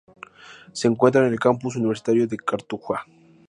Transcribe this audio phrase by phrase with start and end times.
[0.73, 3.05] Se encuentra en el Campus Universitario de Cartuja.